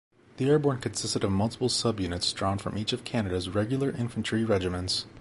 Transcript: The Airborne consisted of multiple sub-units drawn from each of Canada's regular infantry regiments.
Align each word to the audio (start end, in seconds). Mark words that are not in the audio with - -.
The 0.37 0.49
Airborne 0.49 0.79
consisted 0.79 1.23
of 1.23 1.31
multiple 1.31 1.69
sub-units 1.69 2.33
drawn 2.33 2.57
from 2.57 2.75
each 2.75 2.91
of 2.91 3.03
Canada's 3.03 3.49
regular 3.49 3.91
infantry 3.91 4.43
regiments. 4.43 5.05